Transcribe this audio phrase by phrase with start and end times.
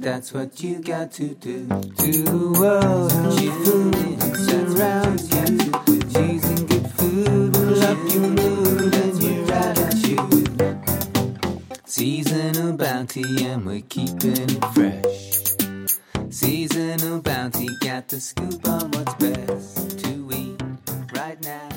[0.00, 1.66] that's what you got to do.
[1.66, 3.52] To the world, you
[4.34, 5.46] surrounds you.
[6.12, 10.80] Cheese and good food will up your mood and your attitude.
[11.84, 15.44] Seasonal bounty, and we're keeping it fresh.
[16.30, 20.62] Seasonal bounty, got the scoop on what's best to eat
[21.14, 21.68] right now.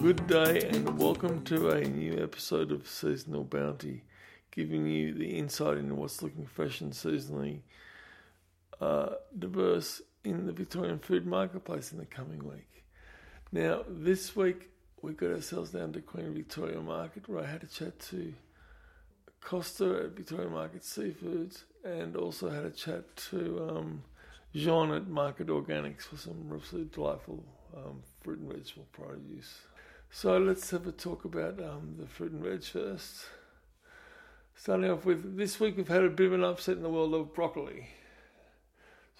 [0.00, 4.02] Good day and welcome to a new episode of Seasonal Bounty,
[4.52, 7.60] giving you the insight into what's looking fresh and seasonally
[8.80, 12.84] uh, diverse in the Victorian food marketplace in the coming week.
[13.50, 14.70] Now, this week
[15.00, 18.32] we got ourselves down to Queen Victoria Market where I had a chat to
[19.40, 24.02] Costa at Victoria Market Seafoods and also had a chat to um,
[24.54, 27.44] Jean at Market Organics for some absolutely delightful
[27.76, 29.62] um, fruit and vegetable produce.
[30.10, 33.24] So let's have a talk about um, the fruit and veg first.
[34.62, 37.12] Starting off with this week, we've had a bit of an upset in the world
[37.14, 37.88] of broccoli.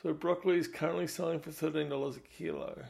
[0.00, 2.80] So broccoli is currently selling for thirteen dollars a kilo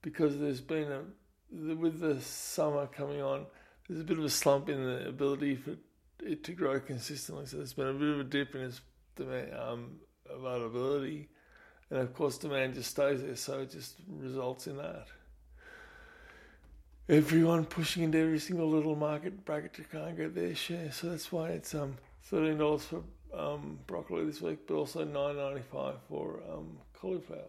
[0.00, 3.46] because there's been a with the summer coming on.
[3.88, 5.74] There's a bit of a slump in the ability for
[6.22, 7.46] it to grow consistently.
[7.46, 8.80] So there's been a bit of a dip in its
[9.16, 9.96] demand, um,
[10.30, 11.28] availability,
[11.90, 13.34] and of course demand just stays there.
[13.34, 15.08] So it just results in that
[17.08, 20.90] everyone pushing into every single little market bracket to try and get their share.
[20.92, 23.02] So that's why it's um thirteen dollars for
[23.32, 27.40] um, broccoli this week, but also nine ninety five for um, cauliflower.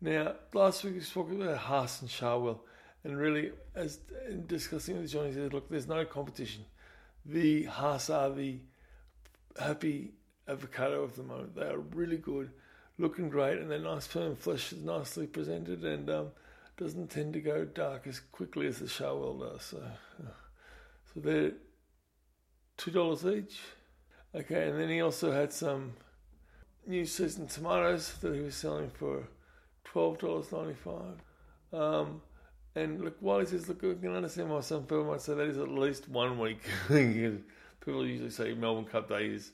[0.00, 2.60] Now, last week we spoke about Hass and Sharwil,
[3.04, 6.64] and really, as in discussing with John, he said, "Look, there's no competition.
[7.26, 8.60] The Hass are the
[9.58, 10.12] happy
[10.48, 11.54] avocado of the moment.
[11.54, 12.50] They are really good,
[12.96, 16.26] looking great, and they're nice firm flesh, is nicely presented, and um,
[16.80, 19.62] doesn't tend to go dark as quickly as the Sharwil does.
[19.62, 19.82] So,
[21.12, 21.52] so they're
[22.78, 23.60] two dollars each.
[24.34, 25.92] Okay, and then he also had some
[26.86, 29.28] new season tomatoes that he was selling for
[29.84, 31.20] twelve dollars ninety five.
[31.72, 32.22] Um,
[32.74, 35.48] and look, while he says, look, I can understand why some people might say that
[35.48, 36.60] is at least one week.
[36.88, 39.52] people usually say Melbourne Cup Day is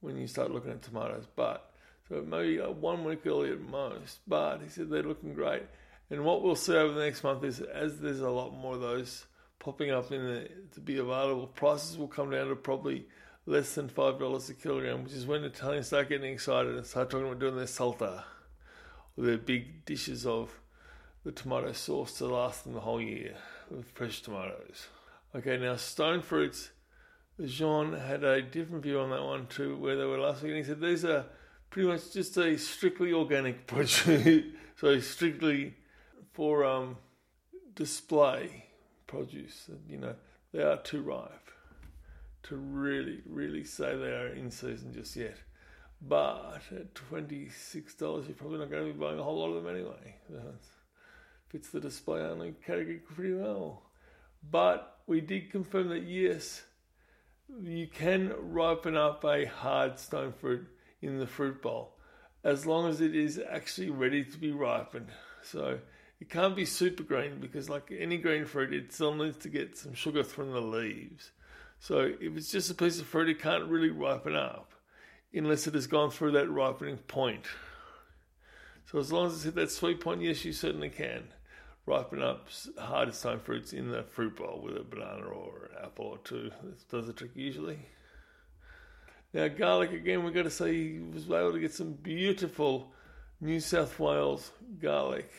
[0.00, 1.72] when you start looking at tomatoes, but
[2.08, 4.20] so maybe one week early at most.
[4.26, 5.64] But he said they're looking great.
[6.10, 8.80] And what we'll see over the next month is as there's a lot more of
[8.80, 9.26] those
[9.58, 13.06] popping up in the, to be available, prices will come down to probably
[13.46, 17.10] less than five dollars a kilogram, which is when Italians start getting excited and start
[17.10, 18.24] talking about doing their salta
[19.16, 20.60] or their big dishes of
[21.24, 23.34] the tomato sauce to last them the whole year
[23.70, 24.86] with fresh tomatoes.
[25.34, 26.70] Okay, now stone fruits.
[27.44, 30.58] Jean had a different view on that one too, where they were last week, and
[30.58, 31.26] he said these are
[31.70, 34.44] pretty much just a strictly organic produce,
[34.76, 35.74] so strictly
[36.38, 36.96] for um,
[37.74, 38.66] display
[39.08, 39.68] produce.
[39.88, 40.14] You know,
[40.52, 41.50] they are too ripe
[42.44, 45.36] to really, really say they are in season just yet.
[46.00, 49.48] But at twenty six dollars, you're probably not going to be buying a whole lot
[49.48, 50.14] of them anyway.
[51.48, 53.82] fits the display only category pretty well.
[54.48, 56.62] But we did confirm that yes,
[57.60, 60.68] you can ripen up a hard stone fruit
[61.02, 61.96] in the fruit bowl
[62.44, 65.08] as long as it is actually ready to be ripened.
[65.42, 65.80] So
[66.20, 69.76] it can't be super green because, like any green fruit, it still needs to get
[69.76, 71.30] some sugar from the leaves.
[71.80, 74.72] So if it's just a piece of fruit, it can't really ripen up
[75.32, 77.44] unless it has gone through that ripening point.
[78.90, 81.24] So as long as it's hit that sweet point, yes, you certainly can
[81.86, 82.48] ripen up
[82.78, 86.50] hard stone fruits in the fruit bowl with a banana or an apple or two.
[86.62, 87.78] That does the trick usually.
[89.32, 92.92] Now garlic again, we've got to say was able to get some beautiful
[93.40, 94.50] New South Wales
[94.80, 95.30] garlic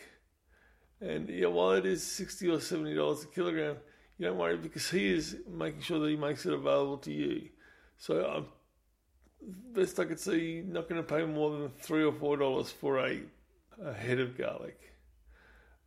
[1.00, 3.76] and yeah, while it is sixty or seventy dollars a kilogram,
[4.18, 7.48] you don't worry because he is making sure that he makes it available to you.
[7.98, 8.46] So I'm
[9.72, 12.98] best I could see not going to pay more than three or four dollars for
[12.98, 13.20] a,
[13.82, 14.78] a head of garlic,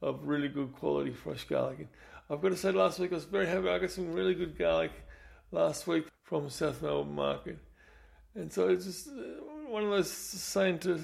[0.01, 1.79] of really good quality fresh garlic.
[1.79, 1.87] And
[2.29, 3.69] I've got to say, last week I was very happy.
[3.69, 4.91] I got some really good garlic
[5.51, 7.59] last week from South Melbourne Market,
[8.33, 10.99] and so it's just uh, one of those saying to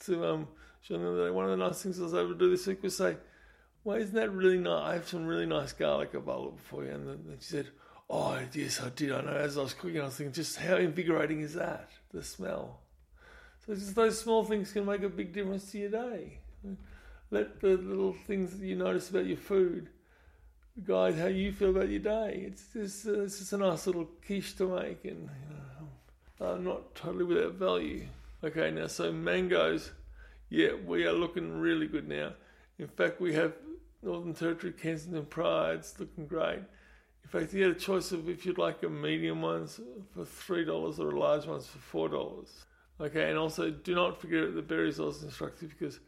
[0.00, 0.48] to um.
[0.88, 3.16] One of the nice things I was able to do this week was say,
[3.86, 4.82] well, isn't that really nice?
[4.82, 6.90] I have some really nice garlic available for you.
[6.90, 7.68] And then she said,
[8.10, 9.12] oh, yes, I did.
[9.12, 9.30] I know.
[9.30, 12.80] As I was cooking, I was thinking, just how invigorating is that, the smell?
[13.64, 16.38] So just those small things can make a big difference to your day.
[17.30, 19.88] Let the little things that you notice about your food
[20.84, 22.42] guide how you feel about your day.
[22.44, 26.92] It's just, uh, it's just a nice little quiche to make, and you know, not
[26.96, 28.06] totally without value.
[28.42, 29.92] Okay, now so mangoes,
[30.50, 32.32] yeah, we are looking really good now.
[32.78, 33.54] In fact, we have
[34.06, 36.60] Northern Territory Kensington Pride's looking great.
[37.24, 39.80] In fact, you had a choice of if you'd like a medium ones
[40.14, 42.64] for three dollars or a large ones for four dollars.
[43.00, 45.98] Okay, and also do not forget the berries also instructive because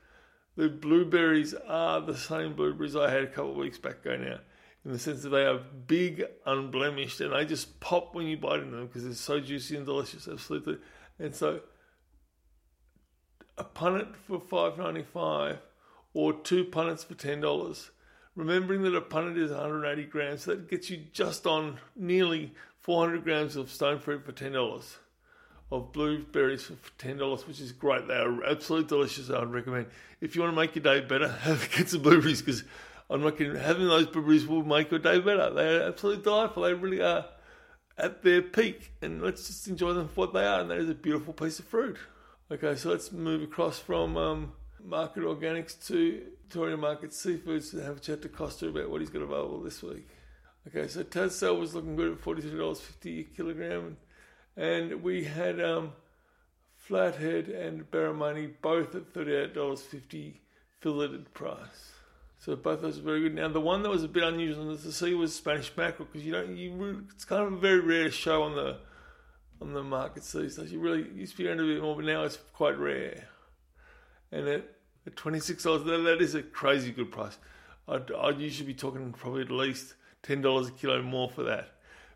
[0.57, 4.39] the blueberries are the same blueberries I had a couple of weeks back ago now,
[4.85, 8.61] in the sense that they are big, unblemished, and they just pop when you bite
[8.61, 10.79] into them because they're so juicy and delicious, absolutely.
[11.19, 11.61] And so,
[13.59, 15.59] a punnet for five ninety five,
[16.19, 17.91] or two punnets for ten dollars
[18.39, 23.25] remembering that a punnet is 180 grams, so that gets you just on nearly 400
[23.25, 24.97] grams of stone fruit for $10,
[25.73, 28.07] of blueberries for $10, which is great.
[28.07, 29.29] They are absolutely delicious.
[29.29, 29.87] I would recommend.
[30.21, 32.63] If you want to make your day better, have, get some blueberries because
[33.11, 33.57] I'm not kidding.
[33.57, 35.51] Having those blueberries will make your day better.
[35.51, 36.63] They are absolutely delightful.
[36.63, 37.27] They really are
[37.99, 40.61] at their peak, and let's just enjoy them for what they are.
[40.61, 41.99] And that is a beautiful piece of fruit.
[42.53, 44.53] Okay, so let's move across from um,
[44.85, 49.11] Market Organics to Victoria Market Seafoods to have a chat to Costa about what he's
[49.11, 50.09] got available this week.
[50.67, 53.97] Okay, so Tassal was looking good at $43.50 a kilogram.
[54.57, 55.93] And we had um,
[56.77, 60.35] Flathead and Barramundi both at $38.50
[60.81, 61.93] filleted price.
[62.39, 63.35] So both those are very good.
[63.35, 66.33] Now the one that was a bit unusual to see was Spanish mackerel because you
[66.33, 68.79] don't you it's kind of a very rare show on the
[69.61, 70.73] on the market these days.
[70.73, 73.25] You really used to be around a bit more, but now it's quite rare
[74.33, 74.65] and at,
[75.07, 77.39] at twenty six dollars, that, that is a crazy good price.
[77.89, 81.71] I'd, I'd usually be talking probably at least ten dollars a kilo more for that.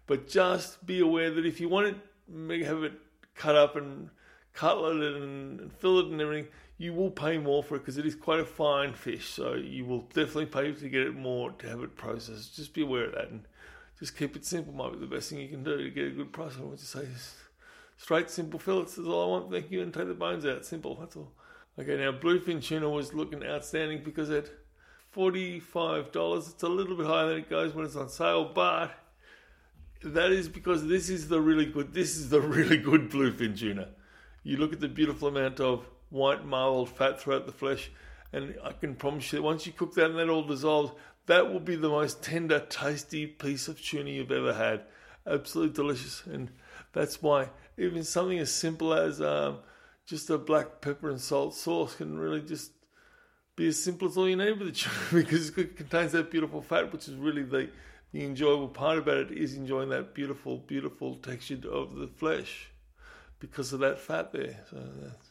[0.07, 1.97] But just be aware that if you want
[2.29, 2.93] to have it
[3.35, 4.11] cut up and
[4.53, 8.05] cutlet and, and fill it and everything, you will pay more for it because it
[8.05, 9.29] is quite a fine fish.
[9.29, 12.57] So you will definitely pay to get it more to have it processed.
[12.57, 13.45] Just be aware of that and
[13.99, 14.75] just keep it simple.
[14.75, 16.55] Might be the best thing you can do to get a good price.
[16.59, 17.07] I want to say
[17.97, 19.51] straight, simple fillets is all I want.
[19.53, 20.67] Thank you, and take the bones out.
[20.67, 20.97] Simple.
[20.97, 21.33] That's all.
[21.79, 24.51] Okay, now bluefin tuna was looking outstanding because at
[25.17, 28.91] $45, it's a little bit higher than it goes when it's on sale, but
[30.05, 33.89] that is because this is the really good, this is the really good bluefin tuna.
[34.43, 37.91] You look at the beautiful amount of white marbled fat throughout the flesh,
[38.35, 40.93] and I can promise you, that once you cook that and that all dissolves,
[41.27, 44.83] that will be the most tender, tasty piece of tuna you've ever had.
[45.27, 46.51] Absolutely delicious, and
[46.93, 47.49] that's why
[47.79, 49.59] even something as simple as um,
[50.13, 52.71] just a black pepper and salt sauce can really just
[53.57, 54.95] be as simple as all you need with tuna
[55.25, 57.71] because it contains that beautiful fat, which is really the,
[58.13, 62.69] the enjoyable part about it is enjoying that beautiful, beautiful texture of the flesh
[63.41, 64.61] because of that fat there.
[64.69, 65.31] So that's,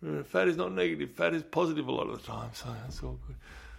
[0.00, 2.48] remember, fat is not negative; fat is positive a lot of the time.
[2.54, 3.36] So that's all good.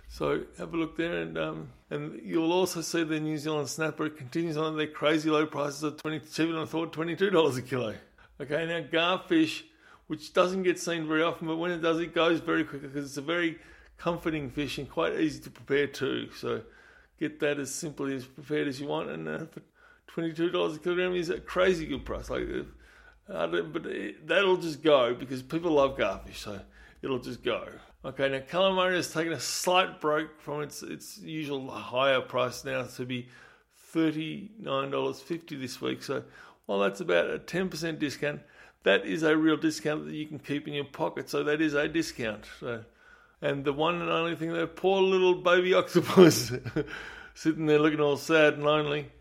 [0.07, 4.07] So have a look there, and um, and you'll also see the New Zealand snapper
[4.09, 6.57] continues on their crazy low prices of twenty seven.
[6.57, 7.95] I thought twenty two dollars a kilo.
[8.39, 9.63] Okay, now garfish
[10.07, 13.05] which doesn't get seen very often, but when it does, it goes very quickly because
[13.05, 13.59] it's a very
[13.97, 16.29] comforting fish and quite easy to prepare too.
[16.35, 16.61] So
[17.19, 19.61] get that as simply as prepared as you want, and uh, for
[20.07, 22.29] twenty-two dollars a kilogram is a crazy good price.
[22.29, 22.43] Like,
[23.29, 26.59] uh, but it, that'll just go because people love garfish, so
[27.01, 27.67] it'll just go.
[28.05, 32.83] Okay, now calamari has taken a slight break from its its usual higher price now
[32.83, 33.27] to be
[33.75, 36.03] thirty nine dollars fifty this week.
[36.03, 36.23] So
[36.67, 38.41] while that's about a ten percent discount
[38.83, 41.29] that is a real discount that you can keep in your pocket.
[41.29, 42.45] So that is a discount.
[42.59, 42.83] So,
[43.41, 46.51] and the one and only thing, that poor little baby octopus
[47.33, 49.11] sitting there looking all sad and lonely.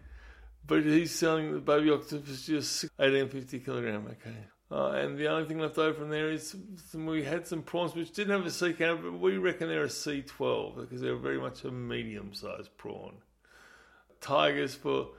[0.67, 4.07] But he's selling the baby octopus just 1850 kilogram.
[4.07, 4.37] Okay.
[4.71, 6.57] Uh, and the only thing left over from there is
[6.91, 9.85] some, we had some prawns which didn't have a C count, but we reckon they're
[9.85, 13.15] a C12 because they're very much a medium sized prawn.
[14.21, 15.11] Tigers for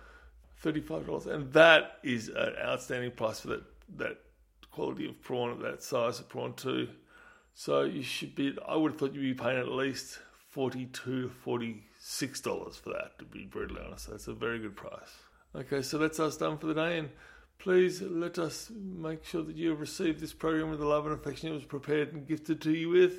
[0.63, 3.63] $35, and that is an outstanding price for that,
[3.95, 4.17] that
[4.77, 6.87] quality of prawn of that size of prawn too.
[7.53, 8.55] So you should be.
[8.67, 10.19] I would have thought you'd be paying at least
[10.51, 13.17] forty-two to forty-six dollars for that.
[13.19, 15.13] To be brutally honest, that's a very good price.
[15.55, 17.09] Okay, so that's us done for the day, and
[17.57, 21.15] please let us make sure that you have received this program with the love and
[21.15, 23.15] affection it was prepared and gifted to you with.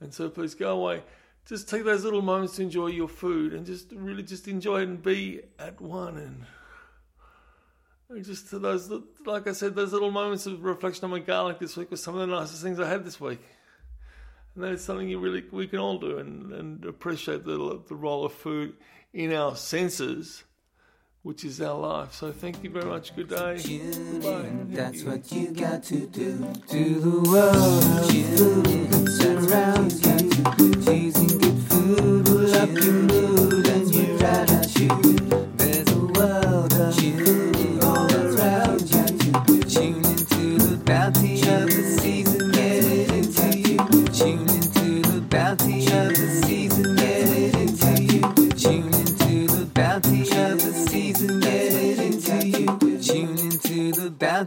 [0.00, 1.04] And so please go away.
[1.46, 4.88] Just take those little moments to enjoy your food and just really just enjoy it
[4.88, 6.44] and be at one and
[8.18, 8.90] just to those,
[9.24, 12.14] like I said, those little moments of reflection on my garlic this week were some
[12.14, 13.40] of the nicest things I had this week.
[14.54, 17.94] And that is something you really we can all do and, and appreciate the the
[17.94, 18.74] role of food
[19.12, 20.42] in our senses,
[21.22, 22.12] which is our life.
[22.12, 23.14] So thank you very much.
[23.14, 23.56] Good day.
[24.70, 28.12] That's what you got to do to the world.
[28.12, 30.30] You surround you.
[30.84, 33.49] Choosing good food will up your mood